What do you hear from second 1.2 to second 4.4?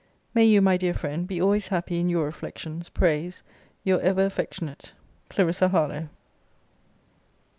be always happy in your reflections, prays Your ever